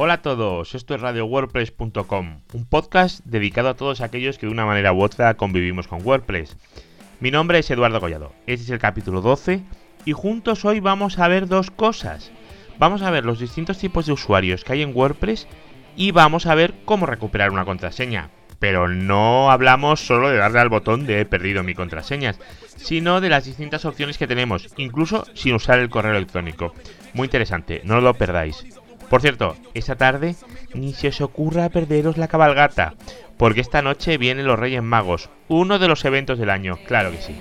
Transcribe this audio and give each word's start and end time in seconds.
Hola 0.00 0.12
a 0.12 0.22
todos, 0.22 0.76
esto 0.76 0.94
es 0.94 1.00
RadioWordPress.com, 1.00 2.42
un 2.52 2.66
podcast 2.66 3.18
dedicado 3.24 3.68
a 3.68 3.74
todos 3.74 4.00
aquellos 4.00 4.38
que 4.38 4.46
de 4.46 4.52
una 4.52 4.64
manera 4.64 4.92
u 4.92 5.02
otra 5.02 5.34
convivimos 5.34 5.88
con 5.88 6.06
WordPress. 6.06 6.56
Mi 7.18 7.32
nombre 7.32 7.58
es 7.58 7.68
Eduardo 7.68 7.98
Collado, 7.98 8.32
este 8.46 8.62
es 8.62 8.70
el 8.70 8.78
capítulo 8.78 9.22
12 9.22 9.64
y 10.04 10.12
juntos 10.12 10.64
hoy 10.64 10.78
vamos 10.78 11.18
a 11.18 11.26
ver 11.26 11.48
dos 11.48 11.72
cosas. 11.72 12.30
Vamos 12.78 13.02
a 13.02 13.10
ver 13.10 13.24
los 13.24 13.40
distintos 13.40 13.78
tipos 13.78 14.06
de 14.06 14.12
usuarios 14.12 14.62
que 14.62 14.74
hay 14.74 14.82
en 14.82 14.94
WordPress 14.94 15.48
y 15.96 16.12
vamos 16.12 16.46
a 16.46 16.54
ver 16.54 16.74
cómo 16.84 17.04
recuperar 17.04 17.50
una 17.50 17.64
contraseña. 17.64 18.30
Pero 18.60 18.86
no 18.86 19.50
hablamos 19.50 19.98
solo 19.98 20.28
de 20.28 20.36
darle 20.36 20.60
al 20.60 20.68
botón 20.68 21.08
de 21.08 21.22
he 21.22 21.24
perdido 21.24 21.64
mi 21.64 21.74
contraseña, 21.74 22.36
sino 22.76 23.20
de 23.20 23.30
las 23.30 23.46
distintas 23.46 23.84
opciones 23.84 24.16
que 24.16 24.28
tenemos, 24.28 24.72
incluso 24.76 25.24
sin 25.34 25.56
usar 25.56 25.80
el 25.80 25.90
correo 25.90 26.12
electrónico. 26.12 26.72
Muy 27.14 27.24
interesante, 27.24 27.80
no 27.82 28.00
lo 28.00 28.14
perdáis. 28.14 28.64
Por 29.10 29.22
cierto, 29.22 29.56
esta 29.74 29.96
tarde 29.96 30.34
ni 30.74 30.92
se 30.92 31.08
os 31.08 31.20
ocurra 31.20 31.68
perderos 31.70 32.18
la 32.18 32.28
cabalgata, 32.28 32.94
porque 33.36 33.60
esta 33.60 33.82
noche 33.82 34.18
vienen 34.18 34.46
los 34.46 34.58
Reyes 34.58 34.82
Magos, 34.82 35.30
uno 35.48 35.78
de 35.78 35.88
los 35.88 36.04
eventos 36.04 36.38
del 36.38 36.50
año, 36.50 36.78
claro 36.86 37.10
que 37.10 37.22
sí. 37.22 37.34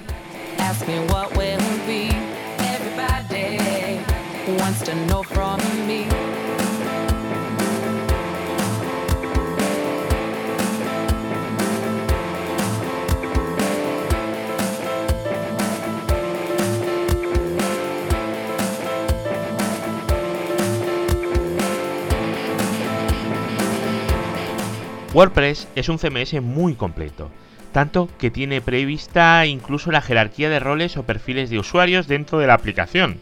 WordPress 25.14 25.70
es 25.76 25.88
un 25.88 25.98
CMS 25.98 26.42
muy 26.42 26.76
completo, 26.76 27.32
tanto 27.72 28.10
que 28.20 28.30
tiene 28.30 28.62
prevista 28.62 29.46
incluso 29.46 29.92
la 29.92 30.02
jerarquía 30.02 30.50
de 30.50 30.60
roles 30.60 30.98
o 30.98 31.04
perfiles 31.04 31.50
de 31.50 31.60
usuarios 31.60 32.08
dentro 32.08 32.40
de 32.40 32.48
la 32.48 32.54
aplicación, 32.54 33.22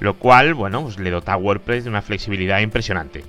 lo 0.00 0.14
cual, 0.14 0.54
bueno, 0.54 0.82
pues 0.82 0.98
le 0.98 1.10
dota 1.10 1.34
a 1.34 1.36
WordPress 1.36 1.84
de 1.84 1.90
una 1.90 2.02
flexibilidad 2.02 2.60
impresionante. 2.60 3.24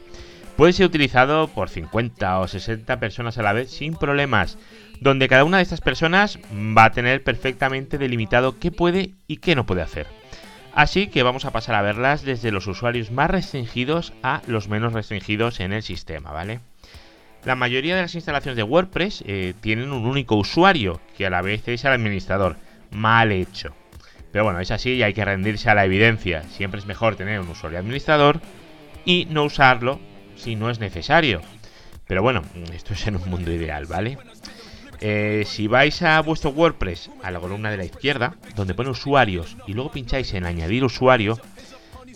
Puede 0.55 0.73
ser 0.73 0.85
utilizado 0.85 1.49
por 1.49 1.69
50 1.69 2.39
o 2.39 2.47
60 2.47 2.99
personas 2.99 3.37
a 3.37 3.43
la 3.43 3.53
vez 3.53 3.71
sin 3.71 3.95
problemas, 3.95 4.57
donde 5.01 5.27
cada 5.27 5.43
una 5.43 5.57
de 5.57 5.63
estas 5.63 5.81
personas 5.81 6.39
va 6.53 6.85
a 6.85 6.91
tener 6.91 7.23
perfectamente 7.23 7.97
delimitado 7.97 8.57
qué 8.57 8.71
puede 8.71 9.11
y 9.27 9.37
qué 9.37 9.55
no 9.55 9.65
puede 9.65 9.81
hacer. 9.81 10.07
Así 10.73 11.07
que 11.07 11.23
vamos 11.23 11.43
a 11.43 11.51
pasar 11.51 11.75
a 11.75 11.81
verlas 11.81 12.23
desde 12.23 12.51
los 12.51 12.67
usuarios 12.67 13.11
más 13.11 13.29
restringidos 13.29 14.13
a 14.23 14.41
los 14.47 14.69
menos 14.69 14.93
restringidos 14.93 15.59
en 15.59 15.73
el 15.73 15.83
sistema, 15.83 16.31
¿vale? 16.31 16.61
La 17.43 17.55
mayoría 17.55 17.95
de 17.95 18.03
las 18.03 18.13
instalaciones 18.13 18.55
de 18.55 18.63
WordPress 18.63 19.23
eh, 19.25 19.53
tienen 19.61 19.91
un 19.91 20.05
único 20.05 20.35
usuario, 20.35 21.01
que 21.17 21.25
a 21.25 21.31
la 21.31 21.41
vez 21.41 21.67
es 21.67 21.83
el 21.85 21.91
administrador. 21.91 22.55
Mal 22.91 23.31
hecho. 23.31 23.73
Pero 24.31 24.43
bueno, 24.43 24.59
es 24.59 24.69
así 24.69 24.91
y 24.91 25.03
hay 25.03 25.13
que 25.13 25.25
rendirse 25.25 25.69
a 25.69 25.75
la 25.75 25.85
evidencia. 25.85 26.43
Siempre 26.43 26.79
es 26.79 26.85
mejor 26.85 27.15
tener 27.15 27.39
un 27.39 27.49
usuario 27.49 27.79
administrador 27.79 28.39
y 29.05 29.25
no 29.29 29.45
usarlo 29.45 29.99
si 30.35 30.55
no 30.55 30.69
es 30.69 30.79
necesario. 30.79 31.41
Pero 32.07 32.21
bueno, 32.21 32.43
esto 32.73 32.93
es 32.93 33.07
en 33.07 33.15
un 33.15 33.27
mundo 33.29 33.51
ideal, 33.51 33.87
¿vale? 33.87 34.19
Eh, 34.99 35.43
si 35.47 35.67
vais 35.67 35.99
a 36.03 36.21
vuestro 36.21 36.51
WordPress, 36.51 37.09
a 37.23 37.31
la 37.31 37.39
columna 37.39 37.71
de 37.71 37.77
la 37.77 37.85
izquierda, 37.85 38.35
donde 38.55 38.75
pone 38.75 38.91
usuarios, 38.91 39.57
y 39.65 39.73
luego 39.73 39.91
pincháis 39.91 40.33
en 40.35 40.45
añadir 40.45 40.83
usuario, 40.83 41.39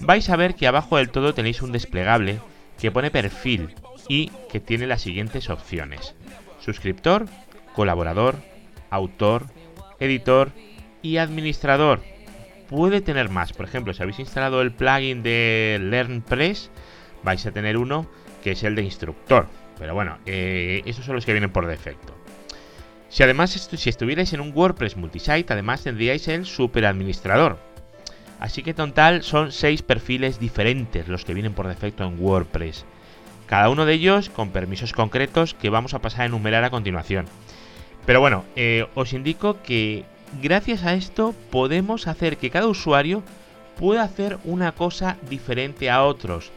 vais 0.02 0.30
a 0.30 0.36
ver 0.36 0.54
que 0.54 0.68
abajo 0.68 0.98
del 0.98 1.10
todo 1.10 1.34
tenéis 1.34 1.64
un 1.64 1.72
desplegable 1.72 2.40
que 2.78 2.92
pone 2.92 3.10
perfil 3.10 3.74
y 4.08 4.30
que 4.50 4.60
tiene 4.60 4.88
las 4.88 5.02
siguientes 5.02 5.50
opciones. 5.50 6.16
Suscriptor, 6.60 7.28
colaborador, 7.74 8.36
autor, 8.90 9.46
editor 10.00 10.52
y 11.02 11.18
administrador. 11.18 12.02
Puede 12.70 13.02
tener 13.02 13.30
más, 13.30 13.54
por 13.54 13.66
ejemplo, 13.66 13.94
si 13.94 14.02
habéis 14.02 14.20
instalado 14.20 14.62
el 14.62 14.72
plugin 14.72 15.22
de 15.22 15.80
LearnPress, 15.82 16.72
vais 17.24 17.46
a 17.46 17.52
tener 17.52 17.78
uno 17.78 18.10
que 18.44 18.52
es 18.52 18.64
el 18.64 18.76
de 18.76 18.84
instructor. 18.84 19.48
Pero 19.78 19.94
bueno, 19.94 20.18
eh, 20.26 20.82
esos 20.86 21.06
son 21.06 21.16
los 21.16 21.26
que 21.26 21.34
vienen 21.34 21.52
por 21.52 21.68
defecto. 21.68 22.16
Si 23.10 23.24
además 23.24 23.52
si 23.52 23.90
estuvierais 23.90 24.34
en 24.34 24.42
un 24.42 24.52
WordPress 24.54 24.98
multisite, 24.98 25.54
además 25.54 25.84
tendríais 25.84 26.28
el 26.28 26.46
superadministrador. 26.46 27.60
Así 28.40 28.64
que 28.64 28.74
total 28.74 29.24
son 29.24 29.52
6 29.52 29.82
perfiles 29.84 30.40
diferentes 30.40 31.08
los 31.08 31.24
que 31.24 31.34
vienen 31.34 31.54
por 31.54 31.68
defecto 31.68 32.04
en 32.04 32.20
WordPress 32.20 32.86
cada 33.48 33.70
uno 33.70 33.86
de 33.86 33.94
ellos 33.94 34.30
con 34.30 34.50
permisos 34.50 34.94
concretos 34.94 35.54
que 35.54 35.70
vamos 35.70 35.94
a 35.94 36.00
pasar 36.00 36.22
a 36.22 36.26
enumerar 36.26 36.64
a 36.64 36.70
continuación. 36.70 37.26
Pero 38.06 38.20
bueno, 38.20 38.46
eh, 38.56 38.88
os 38.96 39.14
indico 39.14 39.62
que 39.64 40.06
gracias 40.42 40.84
a 40.84 40.94
esto 40.94 41.34
podemos 41.52 42.08
hacer 42.08 42.38
que 42.38 42.50
cada 42.50 42.68
usuario 42.68 43.24
pueda 43.78 44.04
hacer 44.04 44.38
una 44.44 44.74
cosa 44.74 45.18
diferente 45.30 45.90
a 45.90 46.04
otros. 46.04 46.52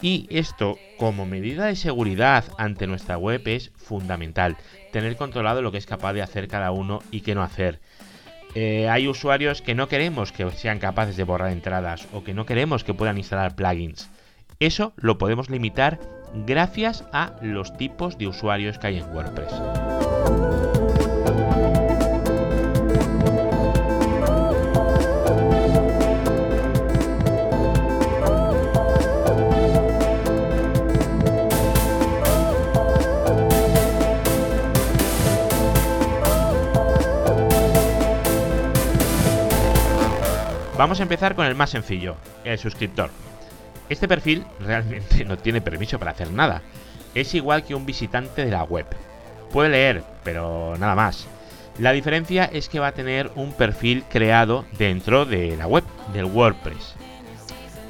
Y 0.00 0.28
esto, 0.30 0.78
como 0.96 1.26
medida 1.26 1.66
de 1.66 1.74
seguridad 1.74 2.44
ante 2.56 2.86
nuestra 2.86 3.18
web, 3.18 3.42
es 3.46 3.72
fundamental. 3.76 4.56
Tener 4.92 5.16
controlado 5.16 5.60
lo 5.60 5.72
que 5.72 5.78
es 5.78 5.86
capaz 5.86 6.12
de 6.12 6.22
hacer 6.22 6.46
cada 6.46 6.70
uno 6.70 7.00
y 7.10 7.22
qué 7.22 7.34
no 7.34 7.42
hacer. 7.42 7.80
Eh, 8.54 8.88
hay 8.88 9.08
usuarios 9.08 9.60
que 9.60 9.74
no 9.74 9.88
queremos 9.88 10.32
que 10.32 10.48
sean 10.52 10.78
capaces 10.78 11.16
de 11.16 11.24
borrar 11.24 11.50
entradas 11.50 12.06
o 12.12 12.22
que 12.22 12.32
no 12.32 12.46
queremos 12.46 12.84
que 12.84 12.94
puedan 12.94 13.18
instalar 13.18 13.56
plugins. 13.56 14.08
Eso 14.60 14.92
lo 14.96 15.18
podemos 15.18 15.50
limitar 15.50 16.00
gracias 16.34 17.04
a 17.12 17.36
los 17.42 17.76
tipos 17.76 18.18
de 18.18 18.26
usuarios 18.26 18.76
que 18.78 18.88
hay 18.88 18.98
en 18.98 19.08
WordPress. 19.14 19.52
Vamos 40.76 40.98
a 40.98 41.02
empezar 41.04 41.36
con 41.36 41.46
el 41.46 41.54
más 41.54 41.70
sencillo, 41.70 42.16
el 42.44 42.58
suscriptor. 42.58 43.10
Este 43.88 44.08
perfil 44.08 44.44
realmente 44.60 45.24
no 45.26 45.38
tiene 45.38 45.60
permiso 45.60 45.98
para 45.98 46.12
hacer 46.12 46.30
nada. 46.30 46.62
Es 47.14 47.34
igual 47.34 47.64
que 47.64 47.74
un 47.74 47.86
visitante 47.86 48.44
de 48.44 48.50
la 48.50 48.64
web. 48.64 48.86
Puede 49.52 49.70
leer, 49.70 50.04
pero 50.24 50.76
nada 50.78 50.94
más. 50.94 51.26
La 51.78 51.92
diferencia 51.92 52.44
es 52.44 52.68
que 52.68 52.80
va 52.80 52.88
a 52.88 52.92
tener 52.92 53.30
un 53.36 53.52
perfil 53.52 54.04
creado 54.10 54.64
dentro 54.78 55.24
de 55.24 55.56
la 55.56 55.66
web, 55.66 55.84
del 56.12 56.24
WordPress. 56.24 56.94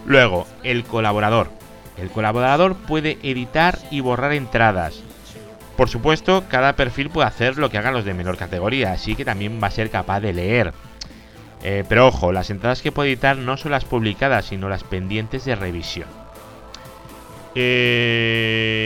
Luego, 0.04 0.46
el 0.62 0.84
colaborador. 0.84 1.50
El 1.96 2.10
colaborador 2.10 2.76
puede 2.76 3.18
editar 3.22 3.78
y 3.90 4.00
borrar 4.00 4.32
entradas. 4.32 5.02
Por 5.76 5.88
supuesto, 5.88 6.44
cada 6.48 6.74
perfil 6.76 7.08
puede 7.08 7.28
hacer 7.28 7.56
lo 7.56 7.70
que 7.70 7.78
hagan 7.78 7.94
los 7.94 8.04
de 8.04 8.14
menor 8.14 8.36
categoría, 8.36 8.92
así 8.92 9.14
que 9.14 9.24
también 9.24 9.60
va 9.62 9.68
a 9.68 9.72
ser 9.72 9.90
capaz 9.90 10.20
de 10.20 10.32
leer. 10.32 10.72
Eh, 11.70 11.84
pero 11.86 12.06
ojo, 12.06 12.32
las 12.32 12.48
entradas 12.48 12.80
que 12.80 12.92
puede 12.92 13.10
editar 13.10 13.36
no 13.36 13.58
son 13.58 13.72
las 13.72 13.84
publicadas, 13.84 14.46
sino 14.46 14.70
las 14.70 14.84
pendientes 14.84 15.44
de 15.44 15.54
revisión. 15.54 16.08
Eh, 17.54 18.80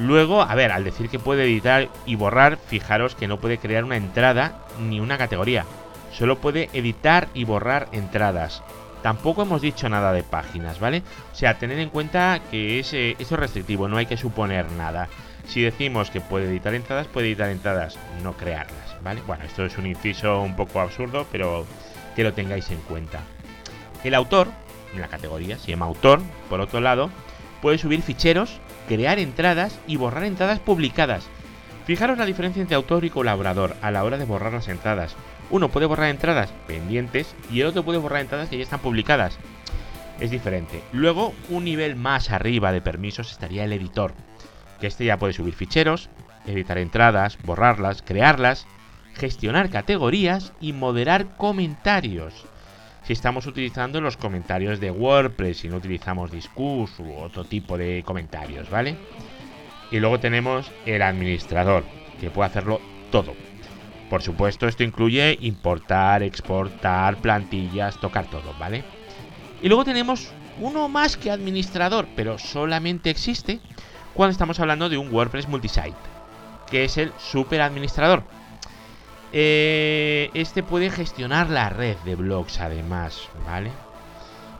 luego, 0.00 0.42
a 0.42 0.52
ver, 0.56 0.72
al 0.72 0.82
decir 0.82 1.08
que 1.08 1.20
puede 1.20 1.44
editar 1.44 1.90
y 2.04 2.16
borrar, 2.16 2.58
fijaros 2.66 3.14
que 3.14 3.28
no 3.28 3.38
puede 3.38 3.58
crear 3.58 3.84
una 3.84 3.96
entrada 3.96 4.64
ni 4.80 4.98
una 4.98 5.16
categoría. 5.16 5.64
Solo 6.12 6.38
puede 6.38 6.70
editar 6.72 7.28
y 7.34 7.44
borrar 7.44 7.86
entradas. 7.92 8.64
Tampoco 9.04 9.42
hemos 9.42 9.62
dicho 9.62 9.88
nada 9.88 10.12
de 10.12 10.24
páginas, 10.24 10.80
¿vale? 10.80 11.04
O 11.32 11.36
sea, 11.36 11.56
tener 11.58 11.78
en 11.78 11.90
cuenta 11.90 12.40
que 12.50 12.80
es, 12.80 12.92
eh, 12.94 13.14
esto 13.20 13.36
es 13.36 13.40
restrictivo, 13.40 13.86
no 13.86 13.98
hay 13.98 14.06
que 14.06 14.16
suponer 14.16 14.72
nada. 14.72 15.08
Si 15.46 15.62
decimos 15.62 16.10
que 16.10 16.20
puede 16.20 16.46
editar 16.46 16.74
entradas, 16.74 17.06
puede 17.06 17.28
editar 17.28 17.48
entradas, 17.48 17.96
no 18.24 18.32
crearlas, 18.32 18.96
¿vale? 19.04 19.22
Bueno, 19.24 19.44
esto 19.44 19.64
es 19.64 19.78
un 19.78 19.86
inciso 19.86 20.42
un 20.42 20.56
poco 20.56 20.80
absurdo, 20.80 21.28
pero 21.30 21.64
que 22.14 22.24
lo 22.24 22.32
tengáis 22.32 22.70
en 22.70 22.80
cuenta. 22.80 23.20
El 24.04 24.14
autor, 24.14 24.48
en 24.94 25.00
la 25.00 25.08
categoría, 25.08 25.58
se 25.58 25.70
llama 25.70 25.86
autor, 25.86 26.20
por 26.50 26.60
otro 26.60 26.80
lado, 26.80 27.10
puede 27.60 27.78
subir 27.78 28.02
ficheros, 28.02 28.58
crear 28.88 29.18
entradas 29.18 29.78
y 29.86 29.96
borrar 29.96 30.24
entradas 30.24 30.58
publicadas. 30.58 31.28
Fijaros 31.86 32.18
la 32.18 32.26
diferencia 32.26 32.60
entre 32.60 32.76
autor 32.76 33.04
y 33.04 33.10
colaborador 33.10 33.76
a 33.82 33.90
la 33.90 34.04
hora 34.04 34.18
de 34.18 34.24
borrar 34.24 34.52
las 34.52 34.68
entradas. 34.68 35.14
Uno 35.50 35.68
puede 35.68 35.86
borrar 35.86 36.10
entradas 36.10 36.52
pendientes 36.66 37.34
y 37.50 37.60
el 37.60 37.66
otro 37.66 37.84
puede 37.84 37.98
borrar 37.98 38.20
entradas 38.20 38.48
que 38.48 38.56
ya 38.56 38.64
están 38.64 38.80
publicadas. 38.80 39.38
Es 40.20 40.30
diferente. 40.30 40.82
Luego, 40.92 41.34
un 41.48 41.64
nivel 41.64 41.96
más 41.96 42.30
arriba 42.30 42.72
de 42.72 42.80
permisos 42.80 43.30
estaría 43.30 43.64
el 43.64 43.72
editor, 43.72 44.14
que 44.80 44.86
este 44.86 45.04
ya 45.04 45.18
puede 45.18 45.32
subir 45.32 45.54
ficheros, 45.54 46.10
editar 46.46 46.78
entradas, 46.78 47.38
borrarlas, 47.44 48.02
crearlas 48.02 48.66
gestionar 49.14 49.70
categorías 49.70 50.52
y 50.60 50.72
moderar 50.72 51.26
comentarios. 51.36 52.46
si 53.04 53.12
estamos 53.12 53.46
utilizando 53.46 54.00
los 54.00 54.16
comentarios 54.16 54.78
de 54.78 54.90
WordPress 54.92 55.64
y 55.64 55.68
no 55.68 55.78
utilizamos 55.78 56.30
Discus 56.30 57.00
u 57.00 57.12
otro 57.14 57.44
tipo 57.44 57.76
de 57.76 58.02
comentarios, 58.04 58.70
¿vale? 58.70 58.96
Y 59.90 59.98
luego 59.98 60.20
tenemos 60.20 60.70
el 60.86 61.02
administrador, 61.02 61.84
que 62.20 62.30
puede 62.30 62.46
hacerlo 62.46 62.80
todo. 63.10 63.34
Por 64.08 64.22
supuesto, 64.22 64.68
esto 64.68 64.84
incluye 64.84 65.36
importar, 65.40 66.22
exportar, 66.22 67.16
plantillas, 67.16 67.98
tocar 67.98 68.26
todo, 68.26 68.54
¿vale? 68.58 68.84
Y 69.62 69.68
luego 69.68 69.84
tenemos 69.84 70.30
uno 70.60 70.88
más 70.88 71.16
que 71.16 71.30
administrador, 71.30 72.06
pero 72.14 72.38
solamente 72.38 73.10
existe 73.10 73.58
cuando 74.14 74.32
estamos 74.32 74.60
hablando 74.60 74.88
de 74.88 74.98
un 74.98 75.12
WordPress 75.12 75.48
multisite, 75.48 75.94
que 76.70 76.84
es 76.84 76.98
el 76.98 77.12
super 77.18 77.62
administrador. 77.62 78.22
Eh, 79.32 80.30
este 80.34 80.62
puede 80.62 80.90
gestionar 80.90 81.48
la 81.48 81.70
red 81.70 81.96
de 82.04 82.16
blogs 82.16 82.60
además, 82.60 83.28
¿vale? 83.46 83.70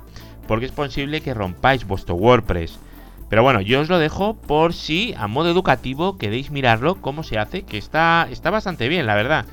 porque 0.50 0.66
es 0.66 0.72
posible 0.72 1.20
que 1.20 1.32
rompáis 1.32 1.86
vuestro 1.86 2.16
WordPress. 2.16 2.80
Pero 3.28 3.44
bueno, 3.44 3.60
yo 3.60 3.78
os 3.78 3.88
lo 3.88 4.00
dejo 4.00 4.34
por 4.34 4.74
si 4.74 5.14
a 5.16 5.28
modo 5.28 5.48
educativo 5.48 6.18
queréis 6.18 6.50
mirarlo 6.50 6.96
cómo 6.96 7.22
se 7.22 7.38
hace, 7.38 7.62
que 7.62 7.78
está, 7.78 8.26
está 8.32 8.50
bastante 8.50 8.88
bien, 8.88 9.06
la 9.06 9.14
verdad. 9.14 9.44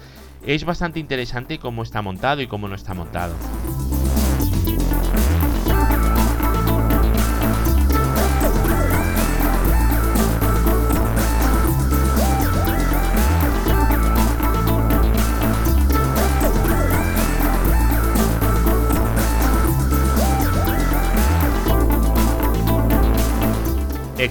Es 0.43 0.65
bastante 0.65 0.99
interesante 0.99 1.59
cómo 1.59 1.83
está 1.83 2.01
montado 2.01 2.41
y 2.41 2.47
cómo 2.47 2.67
no 2.67 2.73
está 2.73 2.95
montado. 2.95 3.35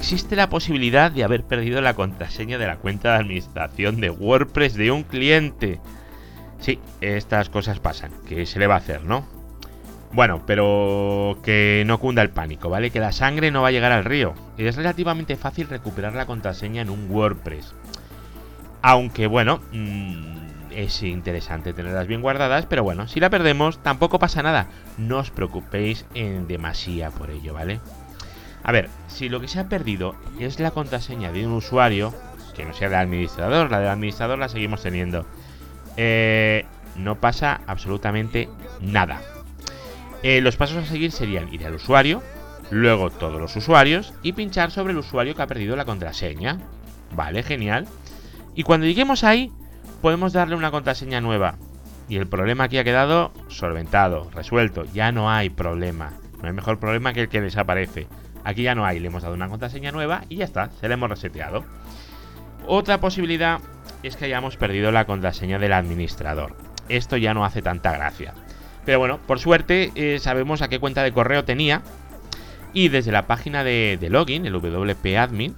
Existe 0.07 0.37
la 0.37 0.49
posibilidad 0.49 1.11
de 1.11 1.25
haber 1.25 1.43
perdido 1.43 1.81
la 1.81 1.95
contraseña 1.95 2.59
de 2.59 2.67
la 2.69 2.77
cuenta 2.77 3.11
de 3.11 3.17
administración 3.17 4.01
de 4.01 4.11
WordPress 4.11 4.75
de 4.75 4.93
un 4.93 5.03
cliente. 5.03 5.81
Sí, 6.61 6.79
estas 7.01 7.49
cosas 7.49 7.81
pasan. 7.81 8.13
¿Qué 8.29 8.47
se 8.47 8.61
le 8.61 8.69
va 8.69 8.75
a 8.75 8.79
hacer, 8.79 9.03
no? 9.03 9.27
Bueno, 10.13 10.45
pero 10.47 11.39
que 11.43 11.83
no 11.89 11.99
cunda 11.99 12.23
el 12.23 12.31
pánico, 12.31 12.71
¿vale? 12.71 12.93
Que 12.93 13.01
la 13.01 13.11
sangre 13.11 13.51
no 13.51 13.63
va 13.63 13.69
a 13.69 13.73
llegar 13.73 13.91
al 13.91 14.05
río. 14.05 14.35
Es 14.57 14.77
relativamente 14.77 15.35
fácil 15.35 15.67
recuperar 15.67 16.15
la 16.15 16.27
contraseña 16.27 16.83
en 16.83 16.91
un 16.91 17.11
WordPress. 17.11 17.75
Aunque 18.83 19.27
bueno, 19.27 19.61
mm, 19.73 20.71
es 20.71 21.03
interesante 21.03 21.73
tenerlas 21.73 22.07
bien 22.07 22.23
guardadas, 22.23 22.67
pero 22.67 22.85
bueno, 22.85 23.09
si 23.09 23.19
la 23.19 23.29
perdemos 23.29 23.83
tampoco 23.83 24.21
pasa 24.21 24.45
nada. 24.45 24.69
No 24.99 25.19
os 25.19 25.33
preocupéis 25.33 26.07
en 26.15 26.47
demasía 26.47 27.11
por 27.11 27.31
ello, 27.31 27.55
¿vale? 27.55 27.81
A 28.67 28.73
ver, 28.73 28.91
si 29.07 29.29
lo 29.29 29.41
que 29.41 29.47
se 29.47 29.61
ha 29.61 29.69
perdido 29.69 30.17
es 30.41 30.59
la 30.59 30.73
contraseña 30.73 31.31
de 31.31 31.47
un 31.47 31.53
usuario, 31.53 32.13
que 32.57 32.65
no 32.65 32.75
sea 32.75 32.89
del 32.89 32.99
administrador, 32.99 33.71
la 33.71 33.79
del 33.79 33.91
administrador 33.91 34.41
la 34.41 34.49
seguimos 34.49 34.83
teniendo, 34.83 35.25
eh, 35.97 36.65
no 36.97 37.15
pasa 37.15 37.61
absolutamente 37.69 38.49
nada. 38.81 39.23
Eh, 40.25 40.41
los 40.41 40.57
pasos 40.57 40.79
a 40.79 40.87
seguir 40.87 41.13
serían 41.13 41.55
ir 41.55 41.65
al 41.65 41.77
usuario, 41.77 42.25
luego 42.73 43.11
todos 43.11 43.41
los 43.41 43.55
usuarios 43.55 44.13
y 44.25 44.33
pinchar 44.33 44.73
sobre 44.73 44.95
el 44.95 44.99
usuario 44.99 45.37
que 45.37 45.43
ha 45.43 45.47
perdido 45.47 45.77
la 45.77 45.85
contraseña. 45.85 46.59
Vale, 47.13 47.45
genial. 47.45 47.87
Y 48.57 48.65
cuando 48.65 48.87
lleguemos 48.87 49.23
ahí, 49.23 49.53
podemos 50.03 50.33
darle 50.33 50.57
una 50.57 50.73
contraseña 50.73 51.21
nueva. 51.21 51.55
Y 52.09 52.17
el 52.17 52.27
problema 52.27 52.65
aquí 52.65 52.79
ha 52.79 52.85
quedado 52.85 53.31
solventado, 53.47 54.29
resuelto. 54.35 54.87
Ya 54.93 55.13
no 55.13 55.31
hay 55.31 55.51
problema. 55.51 56.15
No 56.43 56.49
hay 56.49 56.53
mejor 56.53 56.81
problema 56.81 57.13
que 57.13 57.21
el 57.21 57.29
que 57.29 57.41
desaparece. 57.41 58.09
Aquí 58.47 58.63
ya 58.63 58.77
no 58.77 58.87
hay, 58.87 59.01
le 59.01 59.09
hemos 59.09 59.25
dado 59.25 59.35
una 59.35 59.49
contraseña 59.49 59.91
nueva 59.91 60.23
y 60.29 60.37
ya 60.37 60.45
está, 60.45 60.71
se 60.81 60.87
le 60.87 60.95
hemos 60.95 61.11
reseteado. 61.11 61.65
Otra 62.65 63.01
posibilidad 63.01 63.59
es 64.05 64.15
que 64.15 64.27
hayamos 64.27 64.57
perdido 64.57 64.93
la 64.93 65.05
contraseña 65.05 65.59
del 65.59 65.73
administrador. 65.73 66.57
Esto 66.89 67.17
ya 67.17 67.35
no 67.35 67.45
hace 67.45 67.61
tanta 67.61 67.91
gracia. 67.91 68.35
Pero 68.85 69.01
bueno, 69.01 69.19
por 69.27 69.41
suerte 69.41 69.91
eh, 69.97 70.21
sabemos 70.21 70.63
a 70.63 70.69
qué 70.69 70.79
cuenta 70.79 71.03
de 71.03 71.11
correo 71.11 71.45
tenía. 71.45 71.83
Y 72.73 72.89
desde 72.89 73.11
la 73.11 73.27
página 73.27 73.65
de, 73.65 73.99
de 74.01 74.11
login, 74.11 74.47
el 74.47 74.53
WP 74.53 75.17
Admin, 75.19 75.57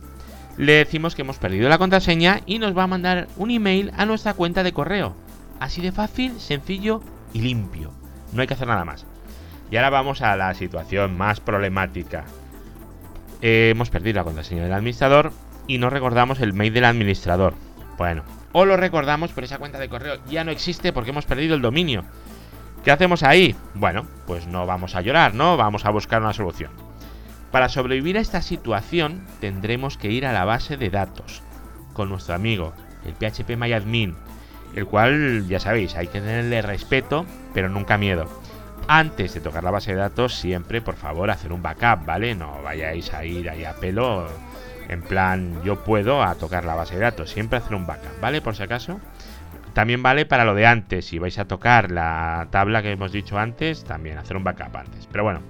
le 0.56 0.72
decimos 0.72 1.14
que 1.14 1.20
hemos 1.20 1.36
perdido 1.36 1.68
la 1.68 1.76
contraseña 1.76 2.40
y 2.46 2.58
nos 2.58 2.74
va 2.74 2.84
a 2.84 2.86
mandar 2.86 3.28
un 3.36 3.50
email 3.50 3.92
a 3.98 4.06
nuestra 4.06 4.32
cuenta 4.32 4.62
de 4.62 4.72
correo. 4.72 5.14
Así 5.60 5.82
de 5.82 5.92
fácil, 5.92 6.40
sencillo 6.40 7.02
y 7.34 7.42
limpio. 7.42 7.92
No 8.32 8.40
hay 8.40 8.46
que 8.46 8.54
hacer 8.54 8.68
nada 8.68 8.86
más. 8.86 9.04
Y 9.70 9.76
ahora 9.76 9.90
vamos 9.90 10.22
a 10.22 10.34
la 10.36 10.54
situación 10.54 11.18
más 11.18 11.40
problemática. 11.40 12.24
Eh, 13.40 13.70
hemos 13.70 13.90
perdido 13.90 14.16
la 14.16 14.24
contraseña 14.24 14.64
del 14.64 14.72
administrador 14.72 15.32
y 15.66 15.78
no 15.78 15.90
recordamos 15.90 16.40
el 16.40 16.52
mail 16.52 16.72
del 16.72 16.84
administrador. 16.84 17.54
Bueno, 17.96 18.24
o 18.52 18.64
lo 18.64 18.76
recordamos, 18.76 19.30
pero 19.34 19.44
esa 19.44 19.58
cuenta 19.58 19.78
de 19.78 19.88
correo 19.88 20.18
ya 20.28 20.44
no 20.44 20.50
existe 20.50 20.92
porque 20.92 21.10
hemos 21.10 21.26
perdido 21.26 21.54
el 21.54 21.62
dominio. 21.62 22.04
¿Qué 22.84 22.90
hacemos 22.90 23.22
ahí? 23.22 23.54
Bueno, 23.74 24.06
pues 24.26 24.46
no 24.46 24.66
vamos 24.66 24.94
a 24.94 25.00
llorar, 25.00 25.34
¿no? 25.34 25.56
Vamos 25.56 25.84
a 25.84 25.90
buscar 25.90 26.22
una 26.22 26.32
solución. 26.32 26.70
Para 27.50 27.68
sobrevivir 27.68 28.18
a 28.18 28.20
esta 28.20 28.42
situación 28.42 29.26
tendremos 29.40 29.96
que 29.96 30.10
ir 30.10 30.26
a 30.26 30.32
la 30.32 30.44
base 30.44 30.76
de 30.76 30.90
datos 30.90 31.42
con 31.92 32.08
nuestro 32.08 32.34
amigo, 32.34 32.72
el 33.04 33.14
PHP 33.14 33.56
MyAdmin, 33.56 34.16
el 34.74 34.86
cual 34.86 35.46
ya 35.48 35.58
sabéis, 35.58 35.96
hay 35.96 36.06
que 36.08 36.20
tenerle 36.20 36.62
respeto, 36.62 37.26
pero 37.54 37.68
nunca 37.68 37.98
miedo 37.98 38.28
antes 38.88 39.34
de 39.34 39.40
tocar 39.40 39.62
la 39.62 39.70
base 39.70 39.92
de 39.92 39.98
datos, 39.98 40.34
siempre, 40.34 40.80
por 40.80 40.96
favor, 40.96 41.30
hacer 41.30 41.52
un 41.52 41.62
backup, 41.62 42.06
¿vale? 42.06 42.34
No 42.34 42.62
vayáis 42.62 43.12
a 43.12 43.24
ir 43.24 43.48
ahí 43.50 43.64
a 43.64 43.74
pelo, 43.74 44.26
en 44.88 45.02
plan, 45.02 45.62
yo 45.62 45.84
puedo 45.84 46.22
a 46.22 46.34
tocar 46.34 46.64
la 46.64 46.74
base 46.74 46.94
de 46.94 47.02
datos. 47.02 47.30
Siempre 47.30 47.58
hacer 47.58 47.74
un 47.74 47.86
backup, 47.86 48.18
¿vale? 48.20 48.40
Por 48.40 48.56
si 48.56 48.62
acaso. 48.62 48.98
También 49.74 50.02
vale 50.02 50.24
para 50.24 50.44
lo 50.44 50.54
de 50.54 50.66
antes. 50.66 51.04
Si 51.04 51.18
vais 51.18 51.38
a 51.38 51.44
tocar 51.44 51.90
la 51.90 52.48
tabla 52.50 52.82
que 52.82 52.90
hemos 52.90 53.12
dicho 53.12 53.38
antes, 53.38 53.84
también 53.84 54.16
hacer 54.18 54.36
un 54.36 54.44
backup 54.44 54.74
antes. 54.74 55.06
Pero 55.12 55.22
bueno, 55.24 55.40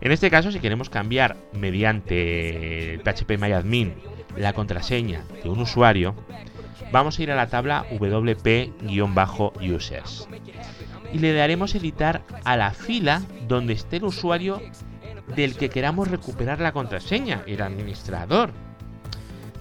en 0.00 0.10
este 0.10 0.28
caso, 0.30 0.50
si 0.50 0.58
queremos 0.58 0.90
cambiar 0.90 1.36
mediante 1.52 2.94
el 2.94 3.00
PHP 3.00 3.38
MyAdmin 3.38 3.94
la 4.36 4.52
contraseña 4.52 5.22
de 5.42 5.48
un 5.48 5.60
usuario, 5.60 6.16
vamos 6.90 7.18
a 7.18 7.22
ir 7.22 7.30
a 7.30 7.36
la 7.36 7.46
tabla 7.46 7.86
wp-users 7.92 9.38
y 11.12 11.18
le 11.18 11.32
daremos 11.32 11.74
editar 11.74 12.22
a 12.44 12.56
la 12.56 12.70
fila 12.72 13.22
donde 13.46 13.74
esté 13.74 13.96
el 13.96 14.04
usuario 14.04 14.60
del 15.36 15.56
que 15.56 15.68
queramos 15.68 16.08
recuperar 16.08 16.60
la 16.60 16.72
contraseña, 16.72 17.42
el 17.46 17.62
administrador. 17.62 18.50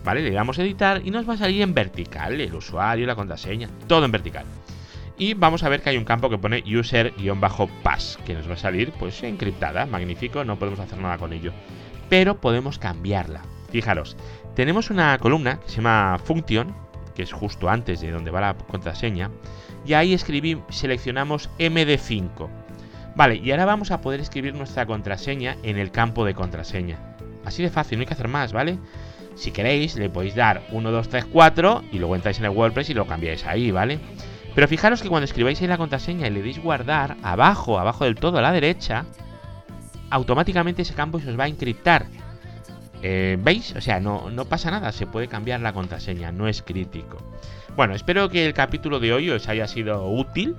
¿Vale? 0.03 0.21
Le 0.21 0.31
damos 0.31 0.57
editar 0.57 1.01
y 1.05 1.11
nos 1.11 1.29
va 1.29 1.33
a 1.33 1.37
salir 1.37 1.61
en 1.61 1.73
vertical 1.73 2.41
el 2.41 2.55
usuario, 2.55 3.05
la 3.05 3.15
contraseña, 3.15 3.69
todo 3.87 4.05
en 4.05 4.11
vertical. 4.11 4.45
Y 5.17 5.35
vamos 5.35 5.61
a 5.63 5.69
ver 5.69 5.83
que 5.83 5.91
hay 5.91 5.97
un 5.97 6.05
campo 6.05 6.29
que 6.29 6.39
pone 6.39 6.63
user-pass, 6.65 8.17
que 8.25 8.33
nos 8.33 8.49
va 8.49 8.53
a 8.53 8.57
salir 8.57 8.91
pues 8.93 9.21
encriptada, 9.21 9.85
magnífico, 9.85 10.43
no 10.43 10.57
podemos 10.57 10.79
hacer 10.79 10.97
nada 10.97 11.19
con 11.19 11.33
ello. 11.33 11.51
Pero 12.09 12.41
podemos 12.41 12.79
cambiarla. 12.79 13.41
Fijaros, 13.69 14.17
tenemos 14.55 14.89
una 14.89 15.17
columna 15.19 15.59
que 15.59 15.69
se 15.69 15.75
llama 15.77 16.19
function, 16.23 16.73
que 17.13 17.23
es 17.23 17.31
justo 17.31 17.69
antes 17.69 18.01
de 18.01 18.11
donde 18.11 18.31
va 18.31 18.41
la 18.41 18.53
contraseña, 18.55 19.31
y 19.85 19.93
ahí 19.93 20.13
escribimos, 20.13 20.63
seleccionamos 20.69 21.49
MD5. 21.59 22.49
Vale, 23.15 23.35
y 23.35 23.51
ahora 23.51 23.65
vamos 23.65 23.91
a 23.91 24.01
poder 24.01 24.19
escribir 24.19 24.53
nuestra 24.53 24.85
contraseña 24.85 25.57
en 25.63 25.77
el 25.77 25.91
campo 25.91 26.23
de 26.25 26.33
contraseña. 26.33 26.97
Así 27.43 27.61
de 27.63 27.69
fácil, 27.69 27.97
no 27.97 28.01
hay 28.01 28.07
que 28.07 28.13
hacer 28.13 28.27
más, 28.27 28.53
¿vale? 28.53 28.77
Si 29.35 29.51
queréis, 29.51 29.95
le 29.95 30.09
podéis 30.09 30.35
dar 30.35 30.61
1, 30.71 30.91
2, 30.91 31.09
3, 31.09 31.25
4 31.25 31.83
y 31.91 31.99
luego 31.99 32.15
entráis 32.15 32.39
en 32.39 32.45
el 32.45 32.51
WordPress 32.51 32.89
y 32.89 32.93
lo 32.93 33.07
cambiáis 33.07 33.45
ahí, 33.45 33.71
¿vale? 33.71 33.99
Pero 34.53 34.67
fijaros 34.67 35.01
que 35.01 35.09
cuando 35.09 35.25
escribáis 35.25 35.61
ahí 35.61 35.67
la 35.67 35.77
contraseña 35.77 36.27
y 36.27 36.31
le 36.31 36.41
deis 36.41 36.59
guardar, 36.59 37.17
abajo, 37.23 37.79
abajo 37.79 38.03
del 38.05 38.15
todo 38.15 38.37
a 38.37 38.41
la 38.41 38.51
derecha, 38.51 39.05
automáticamente 40.09 40.81
ese 40.81 40.93
campo 40.93 41.19
se 41.19 41.29
os 41.29 41.39
va 41.39 41.45
a 41.45 41.47
encriptar. 41.47 42.05
Eh, 43.01 43.37
¿Veis? 43.41 43.75
O 43.75 43.81
sea, 43.81 43.99
no, 43.99 44.29
no 44.29 44.45
pasa 44.45 44.71
nada, 44.71 44.91
se 44.91 45.07
puede 45.07 45.27
cambiar 45.27 45.59
la 45.61 45.73
contraseña, 45.73 46.31
no 46.31 46.47
es 46.47 46.61
crítico. 46.61 47.17
Bueno, 47.75 47.95
espero 47.95 48.29
que 48.29 48.45
el 48.45 48.53
capítulo 48.53 48.99
de 48.99 49.13
hoy 49.13 49.29
os 49.29 49.47
haya 49.47 49.67
sido 49.67 50.05
útil. 50.07 50.55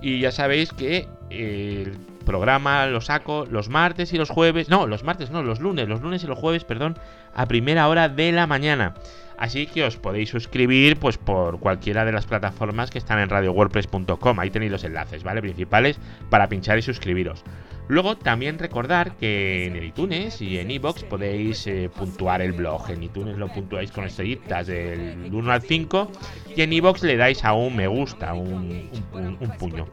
Y 0.00 0.20
ya 0.20 0.30
sabéis 0.30 0.72
que 0.72 1.08
el 1.30 1.96
programa 2.24 2.86
lo 2.86 3.00
saco 3.00 3.46
los 3.50 3.68
martes 3.68 4.12
y 4.12 4.16
los 4.16 4.30
jueves. 4.30 4.68
No, 4.68 4.86
los 4.86 5.02
martes 5.02 5.30
no, 5.30 5.42
los 5.42 5.60
lunes, 5.60 5.88
los 5.88 6.00
lunes 6.00 6.22
y 6.22 6.26
los 6.26 6.38
jueves, 6.38 6.64
perdón, 6.64 6.96
a 7.34 7.46
primera 7.46 7.88
hora 7.88 8.08
de 8.08 8.32
la 8.32 8.46
mañana. 8.46 8.94
Así 9.38 9.66
que 9.66 9.84
os 9.84 9.96
podéis 9.96 10.30
suscribir 10.30 10.98
pues 10.98 11.16
por 11.16 11.60
cualquiera 11.60 12.04
de 12.04 12.12
las 12.12 12.26
plataformas 12.26 12.90
que 12.90 12.98
están 12.98 13.18
en 13.20 13.28
radiowordpress.com. 13.28 14.38
Ahí 14.40 14.50
tenéis 14.50 14.72
los 14.72 14.84
enlaces, 14.84 15.22
¿vale? 15.22 15.40
Principales 15.40 15.98
para 16.28 16.48
pinchar 16.48 16.78
y 16.78 16.82
suscribiros. 16.82 17.44
Luego 17.88 18.16
también 18.16 18.58
recordar 18.58 19.16
que 19.16 19.66
en 19.66 19.82
iTunes 19.82 20.40
y 20.42 20.58
en 20.58 20.70
iBox 20.70 21.04
podéis 21.04 21.66
eh, 21.66 21.90
puntuar 21.94 22.42
el 22.42 22.52
blog. 22.52 22.90
En 22.90 23.02
iTunes 23.02 23.38
lo 23.38 23.48
puntuáis 23.48 23.90
con 23.90 24.04
estrellitas 24.04 24.66
del 24.66 25.30
1 25.32 25.50
al 25.52 25.62
5 25.62 26.12
y 26.54 26.62
en 26.62 26.72
iBox 26.72 27.02
le 27.02 27.16
dais 27.16 27.44
a 27.44 27.54
un 27.54 27.74
me 27.74 27.86
gusta, 27.86 28.34
un, 28.34 28.90
un 29.12 29.50
puño. 29.58 29.86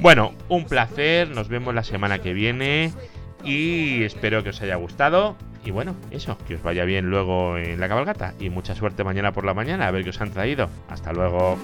Bueno, 0.00 0.34
un 0.48 0.66
placer, 0.66 1.30
nos 1.30 1.48
vemos 1.48 1.74
la 1.74 1.84
semana 1.84 2.18
que 2.18 2.34
viene 2.34 2.92
y 3.44 4.02
espero 4.02 4.42
que 4.42 4.50
os 4.50 4.60
haya 4.60 4.76
gustado. 4.76 5.36
Y 5.64 5.70
bueno, 5.70 5.94
eso, 6.10 6.36
que 6.46 6.56
os 6.56 6.62
vaya 6.62 6.84
bien 6.84 7.08
luego 7.08 7.56
en 7.56 7.78
la 7.78 7.88
cabalgata 7.88 8.34
y 8.40 8.50
mucha 8.50 8.74
suerte 8.74 9.04
mañana 9.04 9.32
por 9.32 9.44
la 9.44 9.54
mañana 9.54 9.86
a 9.86 9.90
ver 9.90 10.02
qué 10.04 10.10
os 10.10 10.20
han 10.20 10.32
traído. 10.32 10.68
Hasta 10.88 11.12
luego. 11.12 11.58